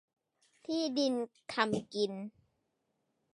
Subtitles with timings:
[0.65, 1.13] ที่ดิน
[1.53, 2.13] ทำกิน